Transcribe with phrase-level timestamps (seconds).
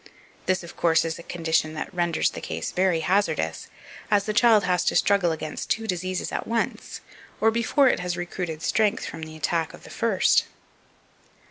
[0.47, 3.67] This, of course, is a condition that renders the case very hazardous,
[4.09, 7.01] as the child has to struggle against two diseases at once,
[7.39, 10.45] or before it has recruited strength from the attack of the first.